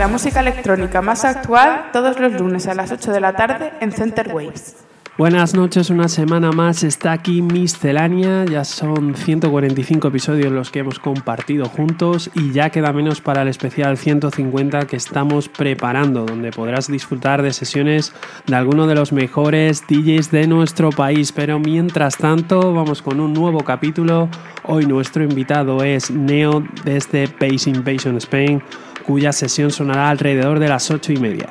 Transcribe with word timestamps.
La 0.00 0.08
música 0.08 0.40
electrónica 0.40 1.02
más 1.02 1.26
actual 1.26 1.90
todos 1.92 2.18
los 2.18 2.32
lunes 2.32 2.66
a 2.66 2.74
las 2.74 2.90
8 2.90 3.12
de 3.12 3.20
la 3.20 3.34
tarde 3.34 3.70
en 3.82 3.92
Center 3.92 4.30
Waves. 4.32 4.76
Buenas 5.18 5.52
noches, 5.52 5.90
una 5.90 6.08
semana 6.08 6.52
más 6.52 6.82
está 6.84 7.12
aquí 7.12 7.42
Miscelánea, 7.42 8.46
ya 8.46 8.64
son 8.64 9.14
145 9.14 10.08
episodios 10.08 10.50
los 10.50 10.70
que 10.70 10.78
hemos 10.78 10.98
compartido 10.98 11.66
juntos 11.66 12.30
y 12.32 12.50
ya 12.52 12.70
queda 12.70 12.94
menos 12.94 13.20
para 13.20 13.42
el 13.42 13.48
especial 13.48 13.98
150 13.98 14.86
que 14.86 14.96
estamos 14.96 15.50
preparando, 15.50 16.24
donde 16.24 16.50
podrás 16.50 16.90
disfrutar 16.90 17.42
de 17.42 17.52
sesiones 17.52 18.14
de 18.46 18.56
algunos 18.56 18.88
de 18.88 18.94
los 18.94 19.12
mejores 19.12 19.84
DJs 19.86 20.30
de 20.30 20.46
nuestro 20.46 20.88
país. 20.88 21.30
Pero 21.30 21.58
mientras 21.58 22.16
tanto, 22.16 22.72
vamos 22.72 23.02
con 23.02 23.20
un 23.20 23.34
nuevo 23.34 23.64
capítulo. 23.64 24.30
Hoy 24.64 24.86
nuestro 24.86 25.22
invitado 25.24 25.82
es 25.82 26.10
Neo 26.10 26.64
desde 26.86 27.26
Base 27.38 27.68
Invasion 27.68 28.16
Spain 28.16 28.62
cuya 29.06 29.32
sesión 29.32 29.70
sonará 29.70 30.10
alrededor 30.10 30.58
de 30.58 30.68
las 30.68 30.90
8 30.90 31.12
y 31.12 31.16
media. 31.16 31.48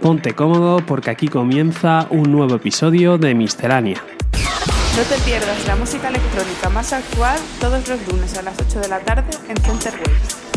Ponte 0.00 0.34
cómodo 0.34 0.84
porque 0.84 1.10
aquí 1.10 1.28
comienza 1.28 2.06
un 2.10 2.32
nuevo 2.32 2.56
episodio 2.56 3.18
de 3.18 3.34
Miscelánea. 3.34 4.02
No 4.96 5.02
te 5.04 5.16
pierdas 5.24 5.66
la 5.66 5.76
música 5.76 6.08
electrónica 6.08 6.68
más 6.68 6.92
actual 6.92 7.38
todos 7.60 7.88
los 7.88 8.06
lunes 8.08 8.36
a 8.36 8.42
las 8.42 8.60
8 8.60 8.80
de 8.80 8.88
la 8.88 9.00
tarde 9.00 9.30
en 9.48 9.56
Center 9.56 9.94
Waves. 9.94 10.51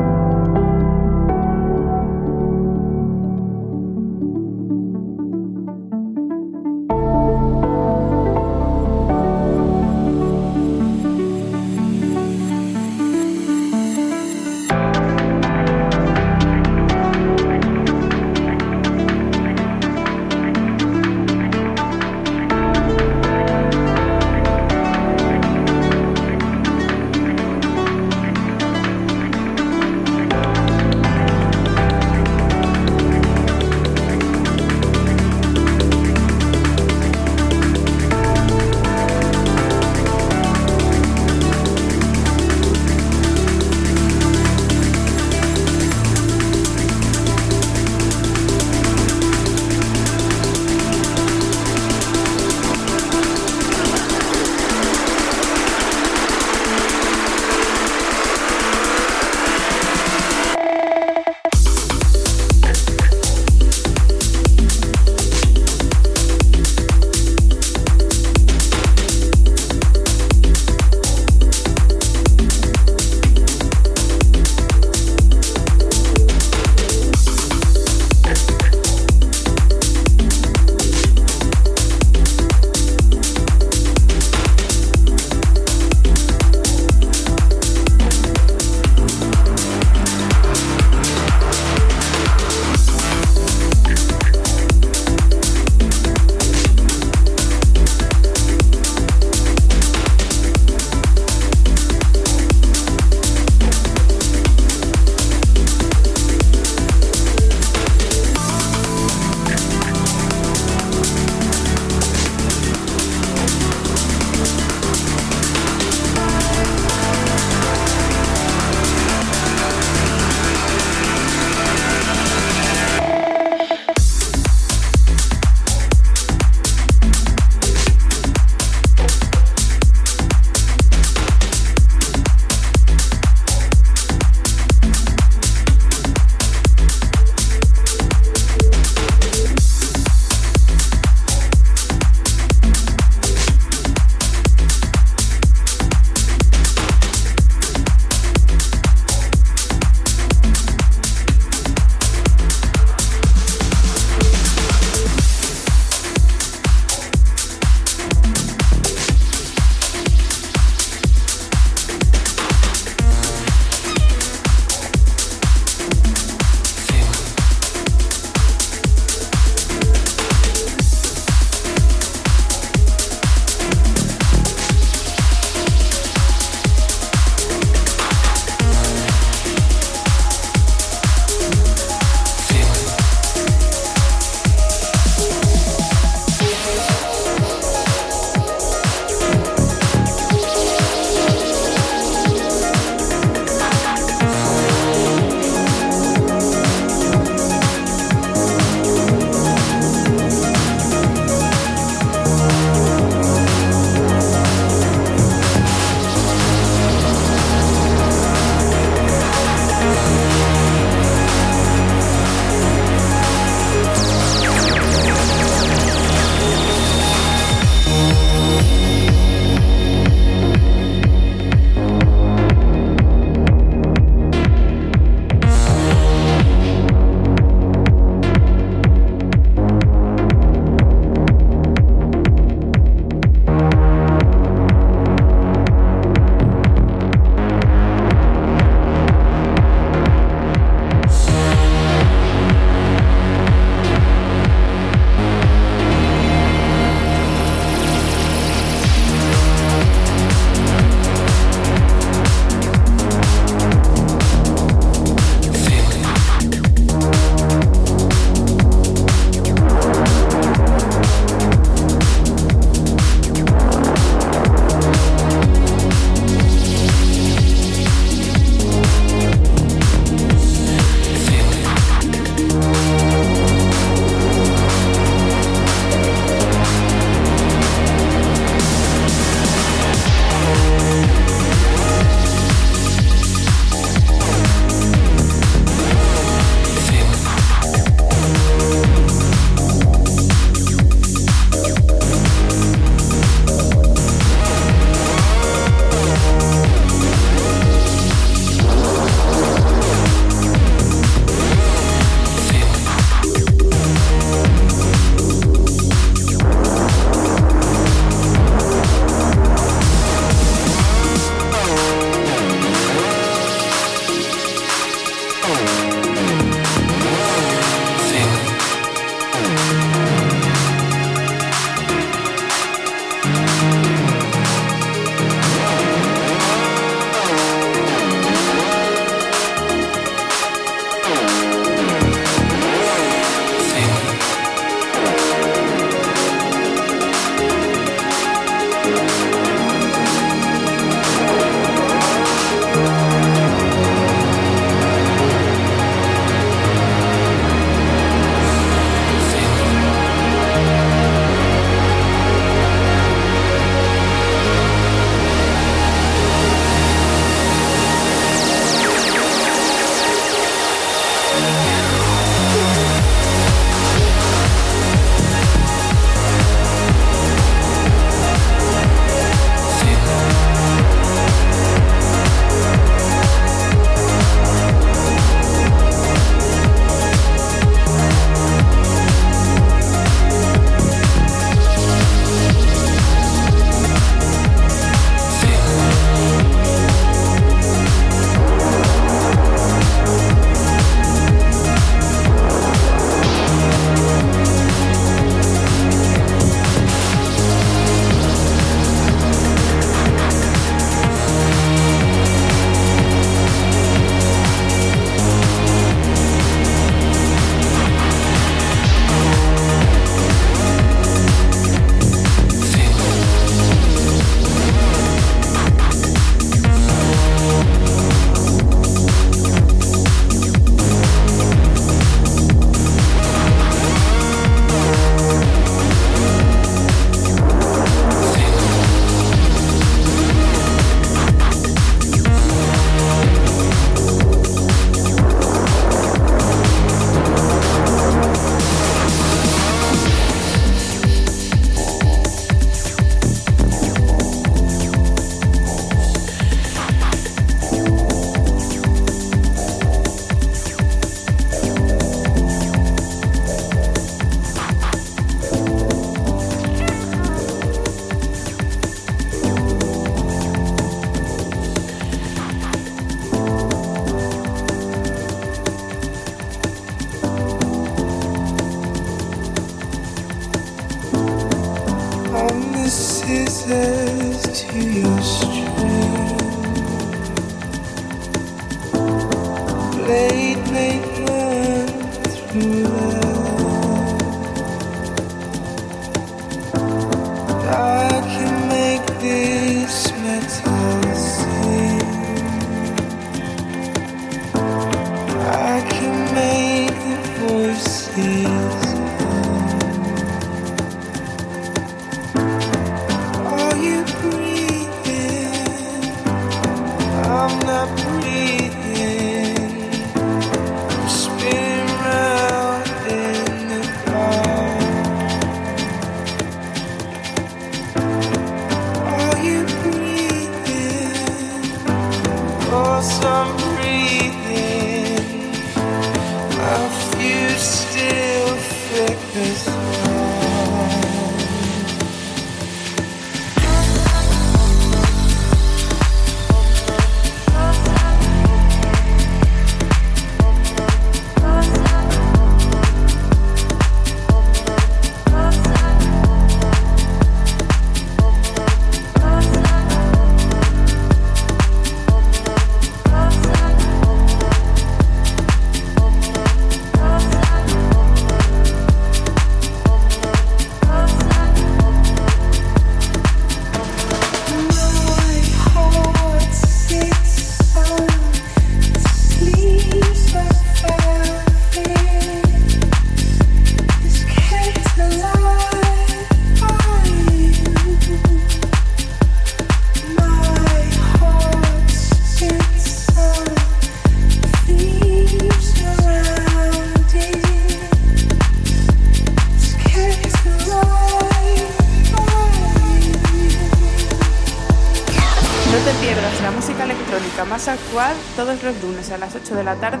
De 599.61 599.65
la 599.65 599.75
tarde 599.75 600.00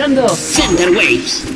escuchando 0.00 0.26
Center 0.34 0.90
Waves. 0.92 1.49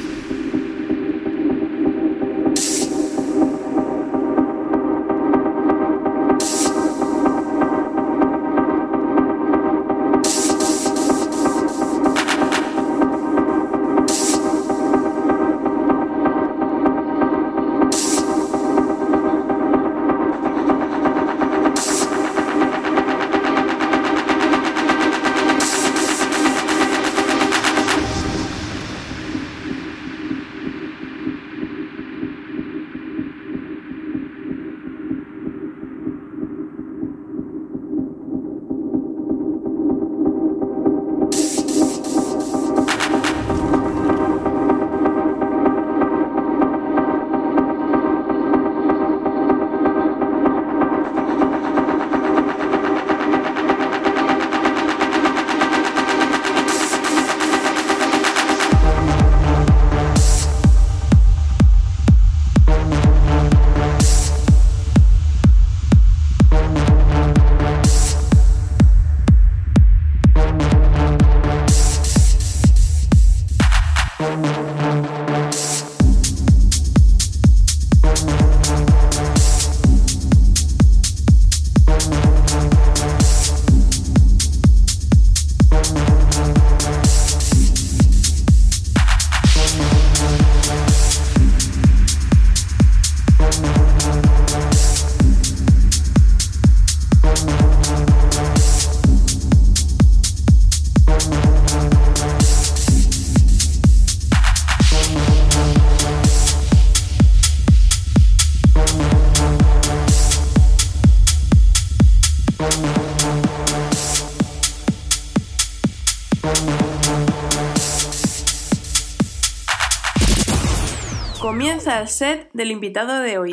Comienza 121.84 122.00
el 122.00 122.08
set 122.08 122.48
del 122.54 122.70
invitado 122.70 123.20
de 123.20 123.36
hoy. 123.36 123.52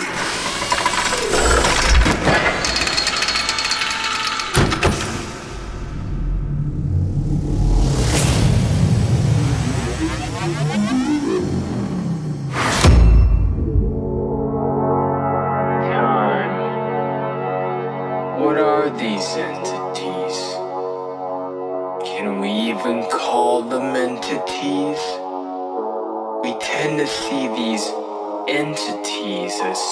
What 18.37 18.57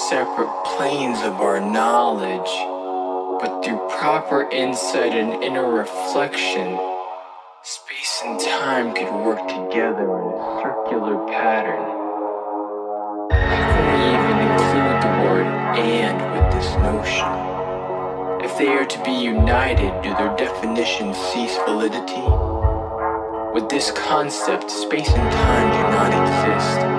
separate 0.09 0.63
planes 0.65 1.19
of 1.19 1.39
our 1.39 1.59
knowledge, 1.59 2.49
but 3.39 3.63
through 3.63 3.77
proper 3.89 4.49
insight 4.49 5.13
and 5.13 5.43
inner 5.43 5.71
reflection, 5.71 6.79
space 7.61 8.23
and 8.25 8.39
time 8.39 8.95
could 8.95 9.13
work 9.23 9.37
together 9.47 10.09
in 10.17 10.33
a 10.33 10.61
circular 10.63 11.27
pattern. 11.27 11.85
How 13.29 13.69
can 13.69 13.85
we 13.85 14.01
even 14.09 14.37
include 14.49 14.97
the 15.05 15.13
word 15.29 15.47
and 15.77 16.17
with 16.33 16.53
this 16.57 16.73
notion? 16.81 17.29
If 18.43 18.57
they 18.57 18.69
are 18.69 18.87
to 18.87 19.03
be 19.03 19.11
united, 19.11 20.01
do 20.01 20.09
their 20.15 20.35
definitions 20.37 21.17
cease 21.17 21.55
validity? 21.67 22.25
With 23.53 23.69
this 23.69 23.91
concept, 23.91 24.71
space 24.71 25.09
and 25.09 25.31
time 25.31 25.69
do 25.69 25.83
not 25.93 26.11
exist. 26.23 26.98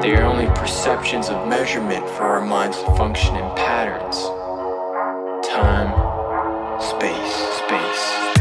They 0.00 0.16
are 0.16 0.22
only 0.22 0.46
perceptions 0.58 1.28
of 1.28 1.46
measurement 1.46 2.08
for 2.16 2.22
our 2.22 2.40
minds 2.40 2.78
to 2.78 2.86
function 2.96 3.36
in 3.36 3.42
patterns. 3.54 4.16
Time, 5.46 5.92
space, 6.80 7.34
space. 7.60 8.39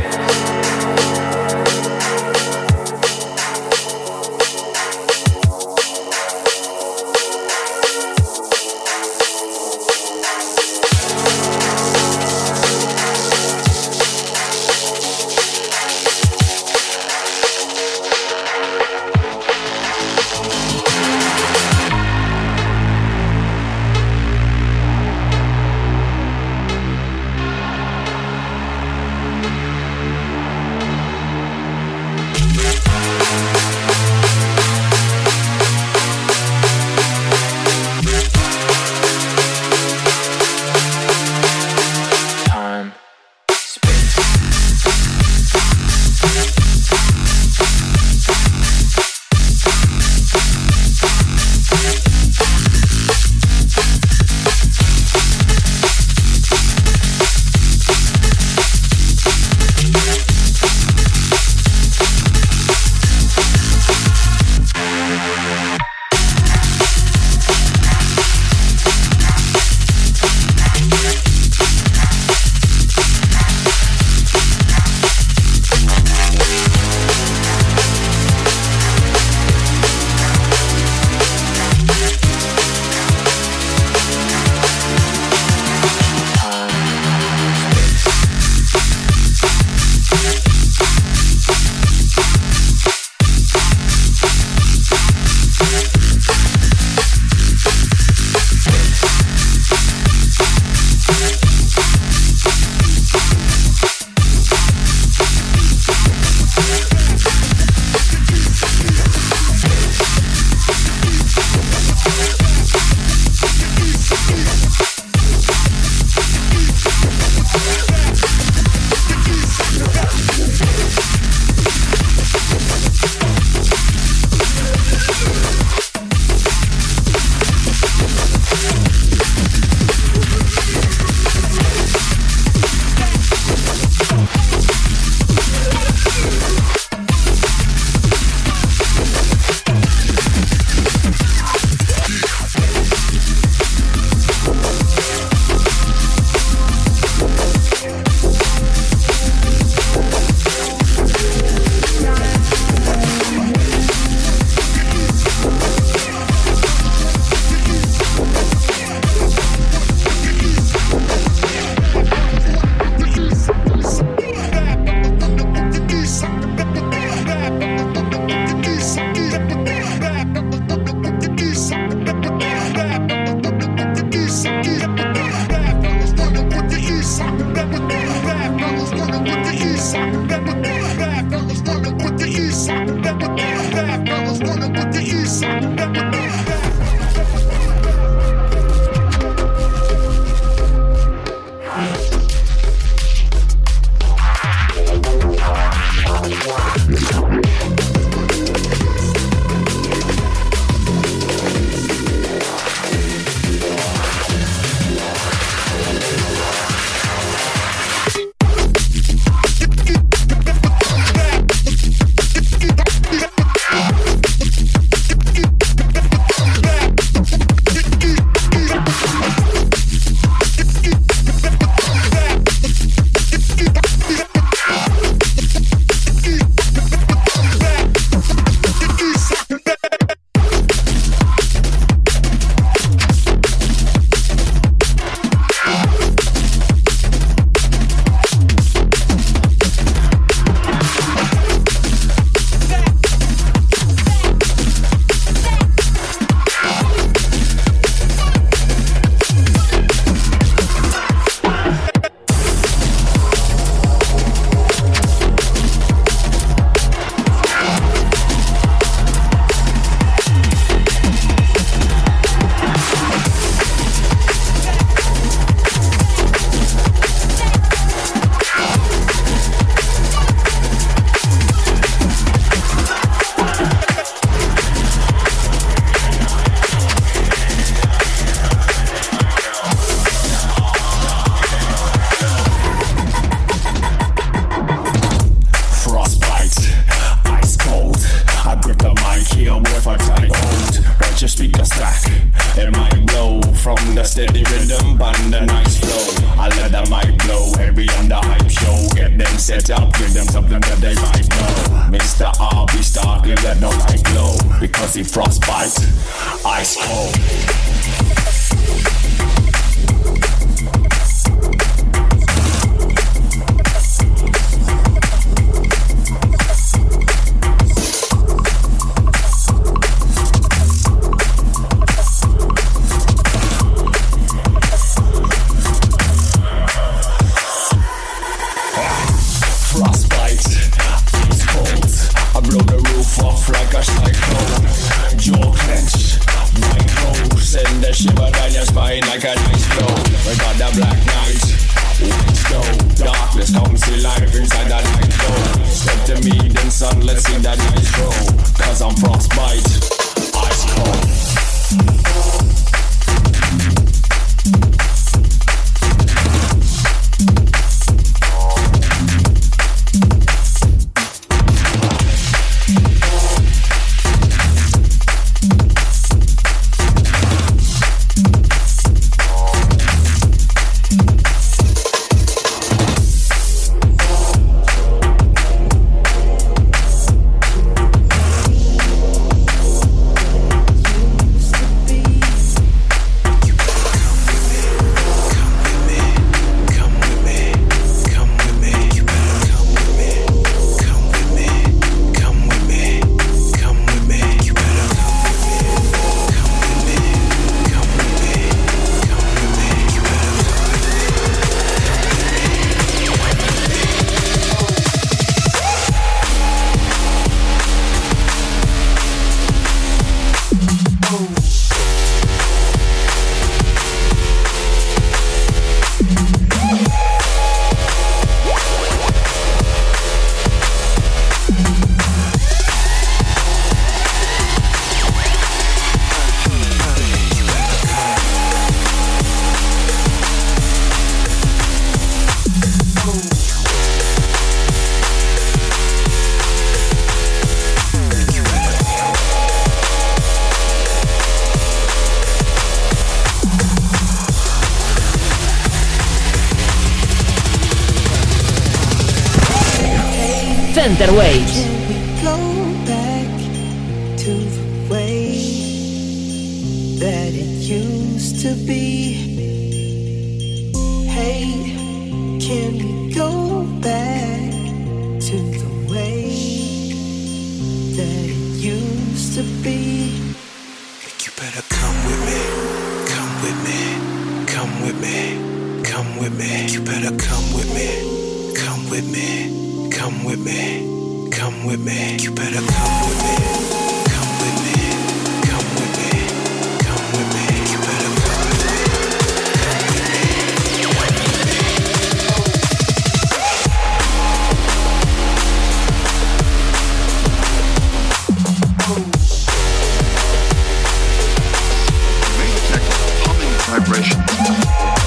Vibration. 503.90 504.99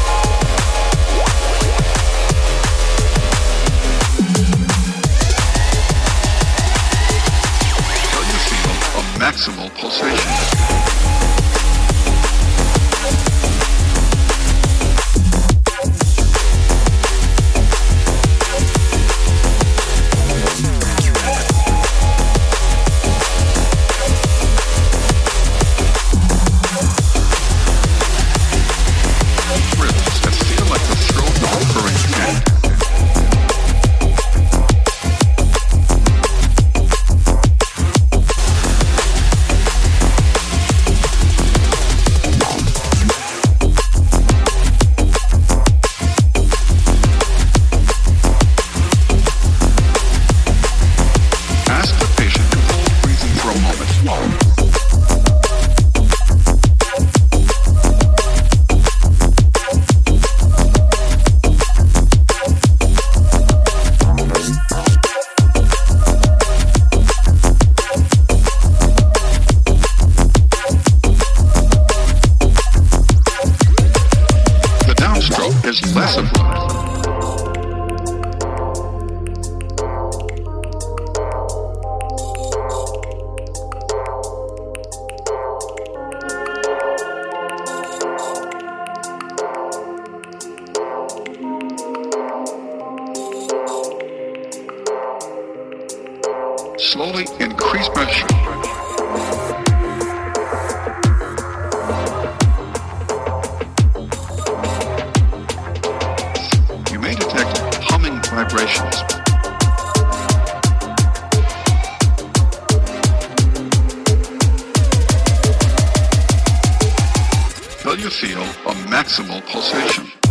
feel 118.22 118.40
a 118.40 118.74
maximal 118.86 119.44
pulsation. 119.46 120.21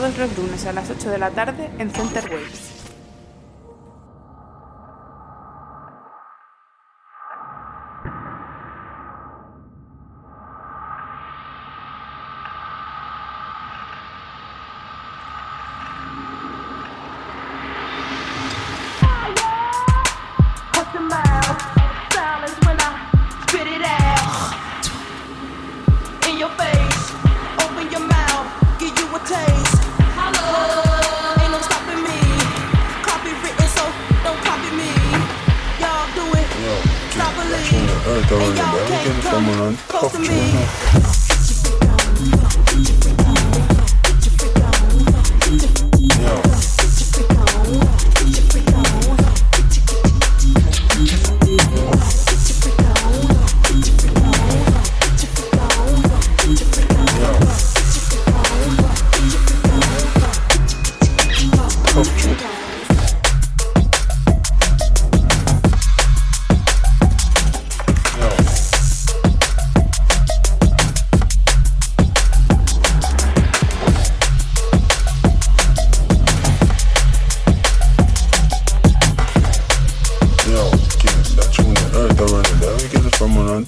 todos 0.00 0.16
los 0.16 0.38
lunes 0.38 0.64
a 0.64 0.72
las 0.72 0.88
8 0.88 1.10
de 1.10 1.18
la 1.18 1.28
tarde 1.28 1.68
en 1.78 1.90
Center 1.90 2.29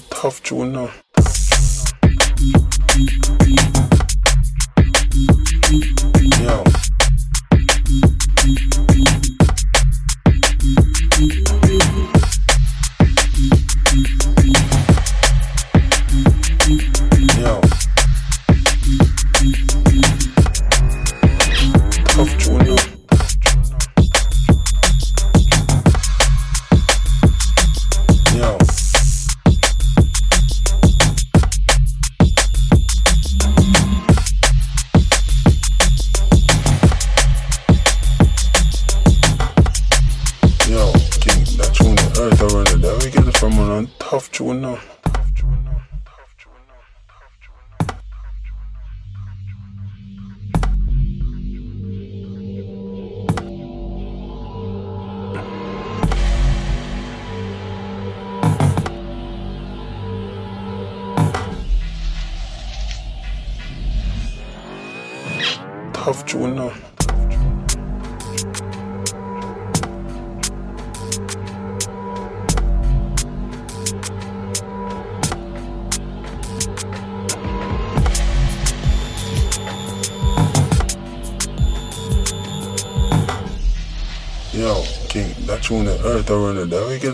tough 0.09 0.41
tune 0.43 0.73
now. 0.73 0.91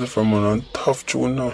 From 0.09 0.33
on 0.33 0.65
tough 0.73 1.05
tune 1.05 1.35
now. 1.35 1.53